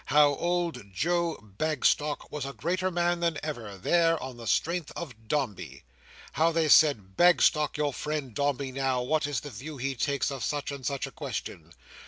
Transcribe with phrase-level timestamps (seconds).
[0.07, 5.27] How old Joe Bagstock was a greater man than ever, there, on the strength of
[5.27, 5.83] Dombey.
[6.31, 10.43] How they said, "Bagstock, your friend Dombey now, what is the view he takes of
[10.43, 11.71] such and such a question?